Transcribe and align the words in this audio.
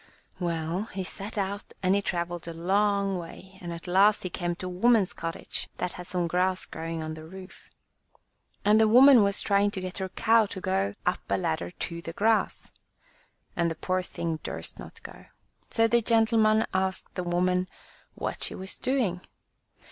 Well, 0.39 0.85
he 0.85 1.03
set 1.03 1.37
out, 1.37 1.73
and 1.83 1.93
he 1.93 2.01
travelled 2.01 2.47
a 2.47 2.55
long 2.55 3.19
way, 3.19 3.59
and 3.61 3.71
at 3.71 3.85
last 3.85 4.23
he 4.23 4.31
came 4.31 4.55
to 4.55 4.65
a 4.65 4.69
woman's 4.69 5.13
cottage 5.13 5.69
that 5.77 5.91
had 5.91 6.07
some 6.07 6.25
grass 6.25 6.65
growing 6.65 7.03
on 7.03 7.13
the 7.13 7.23
roof. 7.23 7.69
And 8.65 8.81
the 8.81 8.87
woman 8.87 9.21
was 9.21 9.43
trying 9.43 9.69
to 9.69 9.79
get 9.79 9.99
her 9.99 10.09
cow 10.09 10.47
to 10.47 10.59
go 10.59 10.95
up 11.05 11.19
a 11.29 11.37
ladder 11.37 11.69
to 11.69 12.01
the 12.01 12.13
grass, 12.13 12.71
and 13.55 13.69
the 13.69 13.75
poor 13.75 14.01
thing 14.01 14.39
durst 14.41 14.79
not 14.79 15.03
go. 15.03 15.27
So 15.69 15.87
the 15.87 16.01
gentleman 16.01 16.65
asked 16.73 17.13
the 17.13 17.23
woman 17.23 17.69
what 18.15 18.43
she 18.43 18.55
was 18.55 18.77
doing. 18.77 19.21